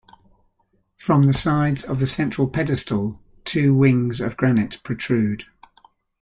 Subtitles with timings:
[0.97, 5.43] From the sides of the central pedestal, two wings of granite protrude.